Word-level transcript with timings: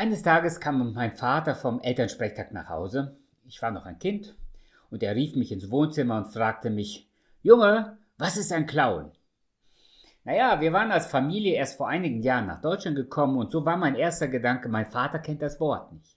Eines 0.00 0.22
Tages 0.22 0.60
kam 0.60 0.94
mein 0.94 1.12
Vater 1.12 1.54
vom 1.54 1.78
Elternsprechtag 1.82 2.52
nach 2.52 2.70
Hause. 2.70 3.18
Ich 3.44 3.60
war 3.60 3.70
noch 3.70 3.84
ein 3.84 3.98
Kind 3.98 4.34
und 4.88 5.02
er 5.02 5.14
rief 5.14 5.36
mich 5.36 5.52
ins 5.52 5.70
Wohnzimmer 5.70 6.16
und 6.16 6.32
fragte 6.32 6.70
mich, 6.70 7.06
Junge, 7.42 7.98
was 8.16 8.38
ist 8.38 8.50
ein 8.50 8.64
Clown? 8.64 9.12
Naja, 10.24 10.58
wir 10.62 10.72
waren 10.72 10.90
als 10.90 11.04
Familie 11.04 11.52
erst 11.52 11.76
vor 11.76 11.88
einigen 11.88 12.22
Jahren 12.22 12.46
nach 12.46 12.62
Deutschland 12.62 12.96
gekommen 12.96 13.36
und 13.36 13.52
so 13.52 13.66
war 13.66 13.76
mein 13.76 13.94
erster 13.94 14.28
Gedanke, 14.28 14.70
mein 14.70 14.86
Vater 14.86 15.18
kennt 15.18 15.42
das 15.42 15.60
Wort 15.60 15.92
nicht. 15.92 16.16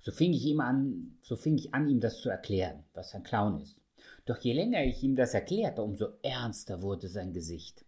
So 0.00 0.10
fing 0.10 0.32
ich 0.32 0.46
ihm 0.46 0.60
an, 0.60 1.18
so 1.20 1.36
fing 1.36 1.58
ich 1.58 1.74
an, 1.74 1.86
ihm 1.86 2.00
das 2.00 2.22
zu 2.22 2.30
erklären, 2.30 2.84
was 2.94 3.14
ein 3.14 3.24
Clown 3.24 3.60
ist. 3.60 3.78
Doch 4.24 4.38
je 4.38 4.54
länger 4.54 4.84
ich 4.84 5.02
ihm 5.02 5.16
das 5.16 5.34
erklärte, 5.34 5.82
umso 5.82 6.06
ernster 6.22 6.80
wurde 6.80 7.08
sein 7.08 7.34
Gesicht. 7.34 7.84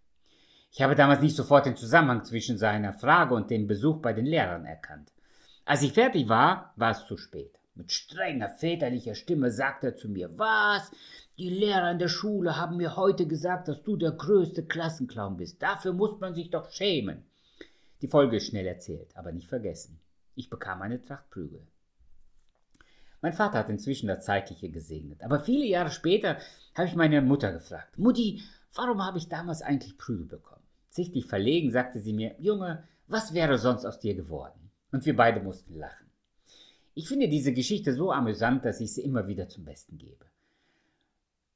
Ich 0.71 0.83
habe 0.83 0.95
damals 0.95 1.23
nicht 1.23 1.35
sofort 1.35 1.65
den 1.65 1.77
Zusammenhang 1.77 2.25
zwischen 2.25 2.59
seiner 2.59 2.93
Frage 2.93 3.35
und 3.35 3.49
dem 3.49 3.67
Besuch 3.67 4.03
bei 4.03 4.13
den 4.13 4.27
Lehrern 4.27 4.67
erkannt. 4.67 5.11
Als 5.65 5.83
ich 5.83 5.93
fertig 5.93 6.29
war, 6.29 6.73
war 6.77 6.91
es 6.93 7.07
zu 7.07 7.17
spät. 7.17 7.59
Mit 7.75 7.93
strenger 7.93 8.49
väterlicher 8.49 9.15
Stimme 9.15 9.51
sagte 9.51 9.89
er 9.89 9.97
zu 9.97 10.09
mir, 10.09 10.37
was? 10.39 10.91
Die 11.39 11.49
Lehrer 11.49 11.93
in 11.93 11.99
der 11.99 12.09
Schule 12.09 12.57
haben 12.57 12.77
mir 12.77 12.97
heute 12.97 13.27
gesagt, 13.27 13.69
dass 13.69 13.83
du 13.83 13.97
der 13.97 14.13
größte 14.13 14.67
Klassenclown 14.67 15.37
bist. 15.37 15.63
Dafür 15.63 15.93
muss 15.93 16.21
man 16.21 16.35
sich 16.35 16.51
doch 16.51 16.71
schämen. 16.71 17.25
Die 18.03 18.09
Folge 18.09 18.37
ist 18.37 18.47
schnell 18.47 18.67
erzählt, 18.67 19.17
aber 19.17 19.33
nicht 19.33 19.49
vergessen. 19.49 20.01
Ich 20.35 20.51
bekam 20.51 20.83
eine 20.83 21.03
Tracht 21.03 21.31
Prügel. 21.31 21.67
Mein 23.23 23.33
Vater 23.33 23.59
hat 23.59 23.69
inzwischen 23.69 24.09
das 24.09 24.25
Zeitliche 24.25 24.71
gesegnet. 24.71 25.23
Aber 25.23 25.41
viele 25.41 25.67
Jahre 25.67 25.91
später 25.91 26.39
habe 26.75 26.89
ich 26.89 26.97
meine 26.97 27.21
Mutter 27.21 27.53
gefragt, 27.53 27.99
Mutti, 27.99 28.43
warum 28.75 29.05
habe 29.05 29.19
ich 29.19 29.29
damals 29.29 29.63
eigentlich 29.63 29.99
Prügel 29.99 30.27
bekommen? 30.27 30.63
Sichtlich 30.89 31.27
verlegen 31.27 31.71
sagte 31.71 32.01
sie 32.01 32.13
mir, 32.13 32.35
Junge, 32.39 32.85
was 33.07 33.35
wäre 33.35 33.59
sonst 33.59 33.85
aus 33.85 34.01
dir 34.01 34.15
geworden? 34.15 34.70
Und 34.93 35.07
wir 35.07 35.17
beide 35.17 35.41
mussten 35.41 35.75
lachen. 35.77 36.07
Ich 36.95 37.09
finde 37.09 37.29
diese 37.29 37.53
Geschichte 37.53 37.95
so 37.95 38.13
amüsant, 38.13 38.65
dass 38.65 38.81
ich 38.81 38.93
sie 38.93 39.03
immer 39.03 39.27
wieder 39.27 39.49
zum 39.49 39.65
Besten 39.65 39.97
gebe. 39.99 40.27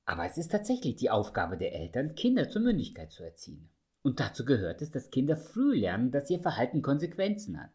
Aber 0.07 0.27
es 0.27 0.39
ist 0.39 0.53
tatsächlich 0.53 0.97
die 0.97 1.11
Aufgabe 1.11 1.57
der 1.57 1.75
Eltern, 1.75 2.15
Kinder 2.15 2.49
zur 2.49 2.63
Mündigkeit 2.63 3.11
zu 3.11 3.25
erziehen. 3.25 3.69
Und 4.03 4.21
dazu 4.21 4.45
gehört 4.45 4.83
es, 4.83 4.91
dass 4.91 5.11
Kinder 5.11 5.37
früh 5.37 5.75
lernen, 5.77 6.11
dass 6.11 6.31
ihr 6.31 6.39
Verhalten 6.39 6.83
Konsequenzen 6.83 7.61
hat. 7.61 7.71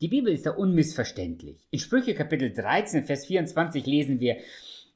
Die 0.00 0.08
Bibel 0.08 0.32
ist 0.32 0.44
da 0.44 0.50
unmissverständlich. 0.50 1.66
In 1.70 1.78
Sprüche 1.78 2.14
Kapitel 2.14 2.52
13, 2.52 3.04
Vers 3.04 3.26
24 3.26 3.86
lesen 3.86 4.20
wir, 4.20 4.36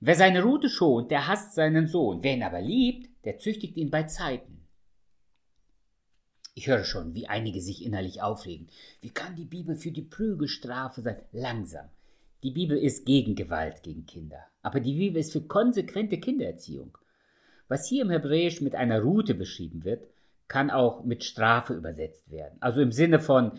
Wer 0.01 0.15
seine 0.15 0.45
Rute 0.45 0.69
schont, 0.69 1.11
der 1.11 1.27
hasst 1.27 1.55
seinen 1.55 1.89
Sohn. 1.89 2.23
Wer 2.23 2.35
ihn 2.35 2.43
aber 2.43 2.61
liebt, 2.61 3.09
der 3.25 3.39
züchtigt 3.39 3.77
ihn 3.77 3.91
bei 3.91 4.05
Zeiten. 4.05 4.58
Ich 6.59 6.67
höre 6.67 6.83
schon, 6.83 7.15
wie 7.15 7.29
einige 7.29 7.61
sich 7.61 7.87
innerlich 7.87 8.21
aufregen. 8.21 8.67
Wie 9.01 9.11
kann 9.11 9.37
die 9.37 9.45
Bibel 9.45 9.77
für 9.77 9.93
die 9.93 10.03
Prügelstrafe 10.03 11.03
sein? 11.03 11.23
Langsam. 11.31 11.87
Die 12.43 12.51
Bibel 12.51 12.77
ist 12.77 13.07
gegen 13.07 13.37
Gewalt 13.37 13.85
gegen 13.85 14.07
Kinder. 14.07 14.41
Aber 14.63 14.81
die 14.81 14.95
Bibel 14.95 15.21
ist 15.21 15.33
für 15.33 15.43
konsequente 15.43 16.19
Kindererziehung. 16.19 16.99
Was 17.69 17.87
hier 17.87 18.03
im 18.03 18.11
Hebräisch 18.11 18.61
mit 18.61 18.75
einer 18.75 19.03
Rute 19.03 19.37
beschrieben 19.37 19.85
wird, 19.85 20.09
kann 20.49 20.73
auch 20.73 21.05
mit 21.05 21.23
Strafe 21.23 21.75
übersetzt 21.75 22.29
werden. 22.29 22.57
Also 22.59 22.81
im 22.81 22.91
Sinne 22.91 23.21
von, 23.21 23.53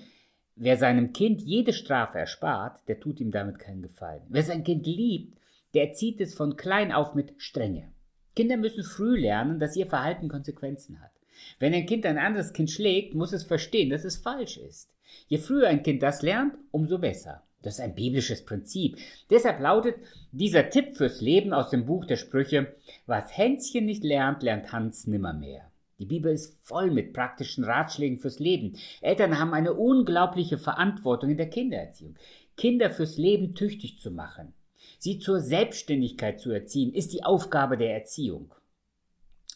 wer 0.58 0.75
seinem 0.75 1.13
Kind 1.13 1.41
jede 1.41 1.72
Strafe 1.72 2.19
erspart, 2.19 2.86
der 2.89 3.00
tut 3.00 3.22
ihm 3.22 3.31
damit 3.31 3.59
keinen 3.59 3.81
Gefallen. 3.81 4.23
Wer 4.28 4.44
sein 4.44 4.66
Kind 4.66 4.86
liebt, 4.86 5.39
der 5.73 5.88
erzieht 5.88 6.19
es 6.19 6.34
von 6.34 6.58
klein 6.58 6.91
auf 6.91 7.16
mit 7.16 7.31
Strenge. 7.38 7.94
Kinder 8.36 8.58
müssen 8.58 8.84
früh 8.84 9.17
lernen, 9.17 9.58
dass 9.58 9.78
ihr 9.78 9.88
Verhalten 9.88 10.28
Konsequenzen 10.28 11.00
hat. 11.00 11.11
Wenn 11.59 11.73
ein 11.73 11.86
Kind 11.86 12.06
ein 12.06 12.18
anderes 12.18 12.54
Kind 12.54 12.72
schlägt, 12.72 13.16
muss 13.16 13.34
es 13.34 13.44
verstehen, 13.44 13.90
dass 13.90 14.04
es 14.04 14.18
falsch 14.18 14.58
ist. 14.58 14.90
Je 15.28 15.38
früher 15.38 15.68
ein 15.68 15.84
Kind 15.84 16.04
das 16.04 16.22
lernt, 16.22 16.56
umso 16.72 16.98
besser. 16.98 17.44
Das 17.62 17.76
ist 17.76 17.81
ein 17.81 17.96
biblisches 17.96 18.46
Prinzip. 18.46 18.98
Deshalb 19.30 19.59
lautet 19.59 19.96
dieser 20.31 20.70
Tipp 20.70 20.96
fürs 20.96 21.20
Leben 21.20 21.52
aus 21.52 21.70
dem 21.70 21.86
Buch 21.86 22.06
der 22.06 22.16
Sprüche, 22.16 22.73
was 23.06 23.36
Hänschen 23.38 23.86
nicht 23.86 24.03
lernt, 24.03 24.44
lernt 24.44 24.72
Hans 24.72 25.08
nimmermehr. 25.08 25.69
Die 26.00 26.06
Bibel 26.06 26.31
ist 26.31 26.58
voll 26.66 26.91
mit 26.91 27.12
praktischen 27.12 27.66
Ratschlägen 27.66 28.18
fürs 28.18 28.40
Leben. 28.40 28.78
Eltern 29.02 29.38
haben 29.38 29.53
eine 29.53 29.74
unglaubliche 29.74 30.58
Verantwortung 30.58 31.31
in 31.31 31.38
der 31.38 31.50
Kindererziehung. 31.50 32.16
Kinder 32.56 32.90
fürs 32.90 33.18
Leben 33.18 33.53
tüchtig 33.56 34.00
zu 34.00 34.12
machen, 34.12 34.53
sie 34.97 35.19
zur 35.19 35.42
Selbstständigkeit 35.42 36.40
zu 36.40 36.52
erziehen, 36.52 36.94
ist 36.94 37.13
die 37.13 37.24
Aufgabe 37.24 37.78
der 37.78 37.94
Erziehung. 37.94 38.53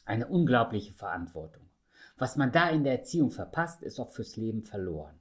Eine 0.05 0.27
unglaubliche 0.27 0.93
Verantwortung. 0.93 1.63
Was 2.17 2.35
man 2.37 2.51
da 2.51 2.69
in 2.69 2.83
der 2.83 2.99
Erziehung 2.99 3.31
verpasst, 3.31 3.83
ist 3.83 3.99
auch 3.99 4.09
fürs 4.09 4.35
Leben 4.37 4.63
verloren. 4.63 5.19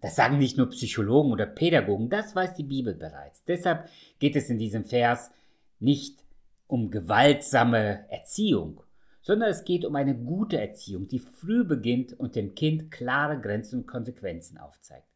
Das 0.00 0.16
sagen 0.16 0.38
nicht 0.38 0.58
nur 0.58 0.68
Psychologen 0.68 1.32
oder 1.32 1.46
Pädagogen, 1.46 2.10
das 2.10 2.36
weiß 2.36 2.54
die 2.54 2.62
Bibel 2.62 2.94
bereits. 2.94 3.42
Deshalb 3.44 3.88
geht 4.18 4.36
es 4.36 4.50
in 4.50 4.58
diesem 4.58 4.84
Vers 4.84 5.30
nicht 5.80 6.22
um 6.66 6.90
gewaltsame 6.90 8.10
Erziehung, 8.10 8.82
sondern 9.22 9.48
es 9.48 9.64
geht 9.64 9.84
um 9.84 9.96
eine 9.96 10.14
gute 10.14 10.60
Erziehung, 10.60 11.08
die 11.08 11.18
früh 11.18 11.64
beginnt 11.64 12.12
und 12.12 12.36
dem 12.36 12.54
Kind 12.54 12.90
klare 12.90 13.40
Grenzen 13.40 13.80
und 13.80 13.86
Konsequenzen 13.86 14.58
aufzeigt. 14.58 15.13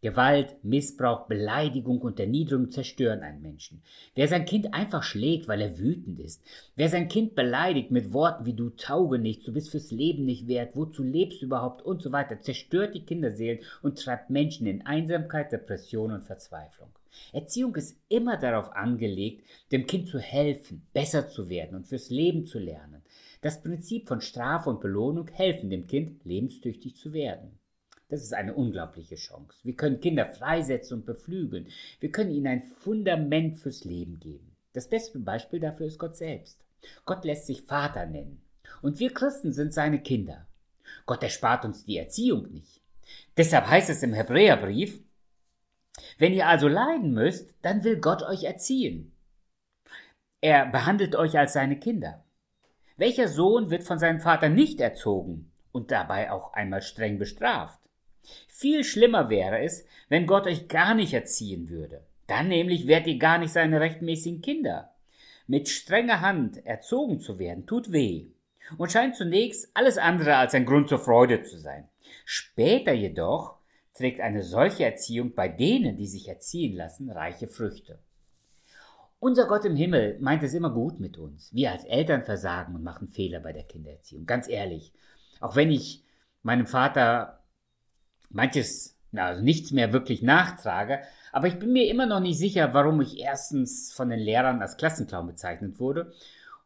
Gewalt, 0.00 0.62
Missbrauch, 0.62 1.26
Beleidigung 1.26 2.00
und 2.02 2.20
Erniedrigung 2.20 2.70
zerstören 2.70 3.24
einen 3.24 3.42
Menschen. 3.42 3.82
Wer 4.14 4.28
sein 4.28 4.44
Kind 4.44 4.72
einfach 4.72 5.02
schlägt, 5.02 5.48
weil 5.48 5.60
er 5.60 5.76
wütend 5.80 6.20
ist, 6.20 6.40
wer 6.76 6.88
sein 6.88 7.08
Kind 7.08 7.34
beleidigt 7.34 7.90
mit 7.90 8.12
Worten 8.12 8.46
wie 8.46 8.52
du 8.52 8.70
tauge 8.70 9.18
nicht, 9.18 9.44
du 9.48 9.52
bist 9.52 9.70
fürs 9.70 9.90
Leben 9.90 10.24
nicht 10.24 10.46
wert, 10.46 10.76
wozu 10.76 11.02
lebst 11.02 11.42
du 11.42 11.46
überhaupt 11.46 11.82
und 11.82 12.00
so 12.00 12.12
weiter, 12.12 12.40
zerstört 12.40 12.94
die 12.94 13.04
Kinderseelen 13.04 13.58
und 13.82 13.98
treibt 13.98 14.30
Menschen 14.30 14.68
in 14.68 14.86
Einsamkeit, 14.86 15.50
Depression 15.50 16.12
und 16.12 16.22
Verzweiflung. 16.22 16.90
Erziehung 17.32 17.74
ist 17.74 17.98
immer 18.08 18.36
darauf 18.36 18.70
angelegt, 18.76 19.44
dem 19.72 19.86
Kind 19.86 20.06
zu 20.06 20.20
helfen, 20.20 20.86
besser 20.92 21.28
zu 21.28 21.48
werden 21.48 21.74
und 21.74 21.88
fürs 21.88 22.10
Leben 22.10 22.46
zu 22.46 22.60
lernen. 22.60 23.02
Das 23.40 23.62
Prinzip 23.62 24.06
von 24.06 24.20
Strafe 24.20 24.70
und 24.70 24.80
Belohnung 24.80 25.26
helfen 25.26 25.70
dem 25.70 25.88
Kind, 25.88 26.24
lebenstüchtig 26.24 26.94
zu 26.94 27.12
werden. 27.12 27.58
Das 28.10 28.22
ist 28.22 28.32
eine 28.32 28.54
unglaubliche 28.54 29.16
Chance. 29.16 29.58
Wir 29.64 29.76
können 29.76 30.00
Kinder 30.00 30.24
freisetzen 30.24 30.98
und 30.98 31.06
beflügeln. 31.06 31.68
Wir 32.00 32.10
können 32.10 32.30
ihnen 32.30 32.46
ein 32.46 32.62
Fundament 32.62 33.56
fürs 33.56 33.84
Leben 33.84 34.18
geben. 34.18 34.56
Das 34.72 34.88
beste 34.88 35.18
Beispiel 35.18 35.60
dafür 35.60 35.86
ist 35.86 35.98
Gott 35.98 36.16
selbst. 36.16 36.64
Gott 37.04 37.24
lässt 37.24 37.46
sich 37.46 37.62
Vater 37.62 38.06
nennen. 38.06 38.40
Und 38.80 38.98
wir 38.98 39.12
Christen 39.12 39.52
sind 39.52 39.74
seine 39.74 40.00
Kinder. 40.00 40.46
Gott 41.04 41.22
erspart 41.22 41.66
uns 41.66 41.84
die 41.84 41.98
Erziehung 41.98 42.50
nicht. 42.50 42.80
Deshalb 43.36 43.66
heißt 43.66 43.90
es 43.90 44.02
im 44.02 44.14
Hebräerbrief, 44.14 45.02
wenn 46.16 46.32
ihr 46.32 46.46
also 46.46 46.68
leiden 46.68 47.12
müsst, 47.12 47.54
dann 47.62 47.84
will 47.84 48.00
Gott 48.00 48.22
euch 48.22 48.44
erziehen. 48.44 49.12
Er 50.40 50.66
behandelt 50.66 51.16
euch 51.16 51.36
als 51.36 51.52
seine 51.52 51.78
Kinder. 51.78 52.24
Welcher 52.96 53.28
Sohn 53.28 53.70
wird 53.70 53.84
von 53.84 53.98
seinem 53.98 54.20
Vater 54.20 54.48
nicht 54.48 54.80
erzogen 54.80 55.50
und 55.72 55.90
dabei 55.90 56.30
auch 56.30 56.52
einmal 56.54 56.82
streng 56.82 57.18
bestraft? 57.18 57.80
Viel 58.48 58.84
schlimmer 58.84 59.30
wäre 59.30 59.60
es, 59.60 59.86
wenn 60.08 60.26
Gott 60.26 60.46
euch 60.46 60.68
gar 60.68 60.94
nicht 60.94 61.12
erziehen 61.12 61.68
würde. 61.68 62.02
Dann 62.26 62.48
nämlich 62.48 62.86
wärt 62.86 63.06
ihr 63.06 63.18
gar 63.18 63.38
nicht 63.38 63.52
seine 63.52 63.80
rechtmäßigen 63.80 64.42
Kinder. 64.42 64.92
Mit 65.46 65.68
strenger 65.68 66.20
Hand 66.20 66.64
erzogen 66.66 67.20
zu 67.20 67.38
werden, 67.38 67.66
tut 67.66 67.92
weh 67.92 68.26
und 68.76 68.92
scheint 68.92 69.16
zunächst 69.16 69.70
alles 69.74 69.96
andere 69.96 70.36
als 70.36 70.54
ein 70.54 70.66
Grund 70.66 70.88
zur 70.88 70.98
Freude 70.98 71.42
zu 71.42 71.58
sein. 71.58 71.88
Später 72.24 72.92
jedoch 72.92 73.56
trägt 73.94 74.20
eine 74.20 74.42
solche 74.42 74.84
Erziehung 74.84 75.34
bei 75.34 75.48
denen, 75.48 75.96
die 75.96 76.06
sich 76.06 76.28
erziehen 76.28 76.76
lassen, 76.76 77.10
reiche 77.10 77.48
Früchte. 77.48 77.98
Unser 79.20 79.48
Gott 79.48 79.64
im 79.64 79.74
Himmel 79.74 80.18
meint 80.20 80.42
es 80.44 80.54
immer 80.54 80.70
gut 80.70 81.00
mit 81.00 81.18
uns. 81.18 81.52
Wir 81.52 81.72
als 81.72 81.84
Eltern 81.84 82.22
versagen 82.22 82.74
und 82.76 82.84
machen 82.84 83.08
Fehler 83.08 83.40
bei 83.40 83.52
der 83.52 83.64
Kindererziehung. 83.64 84.26
Ganz 84.26 84.48
ehrlich. 84.48 84.92
Auch 85.40 85.56
wenn 85.56 85.72
ich 85.72 86.04
meinem 86.42 86.66
Vater 86.66 87.37
manches, 88.30 88.96
also 89.14 89.42
nichts 89.42 89.70
mehr 89.72 89.92
wirklich 89.92 90.22
nachtrage, 90.22 91.00
aber 91.32 91.48
ich 91.48 91.58
bin 91.58 91.72
mir 91.72 91.88
immer 91.88 92.06
noch 92.06 92.20
nicht 92.20 92.38
sicher, 92.38 92.74
warum 92.74 93.00
ich 93.00 93.18
erstens 93.18 93.92
von 93.92 94.10
den 94.10 94.20
Lehrern 94.20 94.62
als 94.62 94.76
Klassenclown 94.76 95.26
bezeichnet 95.26 95.78
wurde 95.80 96.12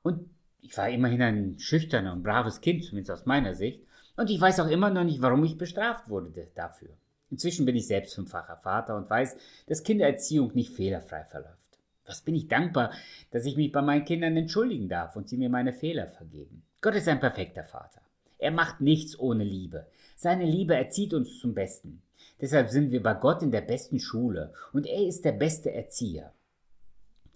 und 0.03 0.29
ich 0.61 0.77
war 0.77 0.89
immerhin 0.89 1.23
ein 1.23 1.59
schüchterner 1.59 2.13
und 2.13 2.23
braves 2.23 2.61
Kind, 2.61 2.85
zumindest 2.85 3.11
aus 3.11 3.27
meiner 3.27 3.55
Sicht, 3.55 3.83
und 4.17 4.31
ich 4.31 4.41
weiß 4.41 4.61
auch 4.61 4.69
immer 4.69 4.91
noch 4.91 5.05
nicht, 5.05 5.23
warum 5.23 5.43
ich 5.45 5.57
bestraft 5.57 6.09
wurde 6.09 6.49
dafür. 6.55 6.91
Inzwischen 7.31 7.65
bin 7.65 7.77
ich 7.77 7.87
selbst 7.87 8.15
fünffacher 8.15 8.59
Vater 8.59 8.95
und 8.95 9.09
weiß, 9.09 9.37
dass 9.67 9.83
Kindererziehung 9.83 10.53
nicht 10.55 10.75
fehlerfrei 10.75 11.25
verläuft. 11.25 11.57
Was 12.05 12.21
bin 12.21 12.35
ich 12.35 12.47
dankbar, 12.47 12.93
dass 13.31 13.47
ich 13.47 13.57
mich 13.57 13.73
bei 13.73 13.81
meinen 13.81 14.05
Kindern 14.05 14.37
entschuldigen 14.37 14.89
darf 14.89 15.17
und 15.17 15.29
sie 15.29 15.39
mir 15.39 15.49
meine 15.49 15.73
Fehler 15.73 16.09
vergeben. 16.09 16.63
Gott 16.83 16.95
ist 16.95 17.09
ein 17.09 17.21
perfekter 17.21 17.65
Vater. 17.65 18.02
Er 18.43 18.51
macht 18.51 18.81
nichts 18.81 19.17
ohne 19.21 19.45
Liebe. 19.45 19.87
Seine 20.17 20.45
Liebe 20.45 20.75
erzieht 20.75 21.15
uns 21.15 21.39
zum 21.39 21.55
Besten. 21.55 22.03
Deshalb 22.41 22.71
sind 22.71 22.91
wir 22.91 23.01
bei 23.01 23.15
Gott 23.15 23.41
in 23.41 23.53
der 23.53 23.61
besten 23.61 24.01
Schule 24.01 24.53
und 24.73 24.85
er 24.85 25.07
ist 25.07 25.25
der 25.25 25.31
beste 25.31 25.73
Erzieher. 25.73 26.33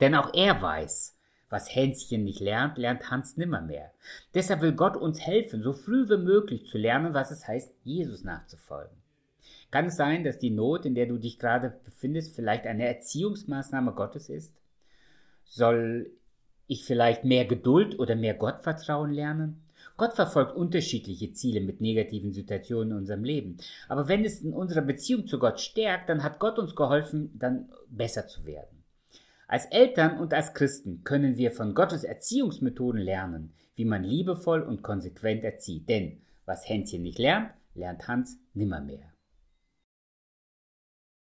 Denn 0.00 0.16
auch 0.16 0.34
er 0.34 0.60
weiß, 0.60 1.16
was 1.48 1.72
Hänschen 1.72 2.24
nicht 2.24 2.40
lernt, 2.40 2.76
lernt 2.76 3.08
Hans 3.08 3.36
nimmermehr. 3.36 3.92
Deshalb 4.34 4.62
will 4.62 4.72
Gott 4.72 4.96
uns 4.96 5.20
helfen, 5.20 5.62
so 5.62 5.72
früh 5.72 6.08
wie 6.08 6.16
möglich 6.16 6.66
zu 6.66 6.76
lernen, 6.76 7.14
was 7.14 7.30
es 7.30 7.46
heißt, 7.46 7.72
Jesus 7.84 8.24
nachzufolgen. 8.24 8.96
Kann 9.70 9.86
es 9.86 9.96
sein, 9.96 10.24
dass 10.24 10.40
die 10.40 10.50
Not, 10.50 10.86
in 10.86 10.96
der 10.96 11.06
du 11.06 11.18
dich 11.18 11.38
gerade 11.38 11.78
befindest, 11.84 12.34
vielleicht 12.34 12.66
eine 12.66 12.84
Erziehungsmaßnahme 12.84 13.92
Gottes 13.92 14.28
ist? 14.28 14.56
Soll 15.44 16.10
ich 16.66 16.84
vielleicht 16.84 17.22
mehr 17.22 17.44
Geduld 17.44 17.96
oder 18.00 18.16
mehr 18.16 18.34
Gottvertrauen 18.34 19.12
lernen? 19.12 19.62
Gott 19.96 20.14
verfolgt 20.14 20.56
unterschiedliche 20.56 21.32
Ziele 21.32 21.60
mit 21.60 21.80
negativen 21.80 22.32
Situationen 22.32 22.90
in 22.92 22.96
unserem 22.98 23.24
Leben. 23.24 23.56
Aber 23.88 24.08
wenn 24.08 24.24
es 24.24 24.40
in 24.40 24.52
unserer 24.52 24.82
Beziehung 24.82 25.26
zu 25.26 25.38
Gott 25.38 25.60
stärkt, 25.60 26.08
dann 26.08 26.22
hat 26.22 26.38
Gott 26.38 26.58
uns 26.58 26.74
geholfen, 26.74 27.30
dann 27.38 27.68
besser 27.88 28.26
zu 28.26 28.44
werden. 28.44 28.84
Als 29.48 29.66
Eltern 29.66 30.18
und 30.18 30.34
als 30.34 30.54
Christen 30.54 31.02
können 31.04 31.36
wir 31.36 31.52
von 31.52 31.74
Gottes 31.74 32.04
Erziehungsmethoden 32.04 33.00
lernen, 33.00 33.52
wie 33.76 33.84
man 33.84 34.02
liebevoll 34.02 34.62
und 34.62 34.82
konsequent 34.82 35.44
erzieht. 35.44 35.88
Denn 35.88 36.20
was 36.44 36.68
Hänschen 36.68 37.02
nicht 37.02 37.18
lernt, 37.18 37.50
lernt 37.74 38.08
Hans 38.08 38.38
nimmermehr. 38.54 39.15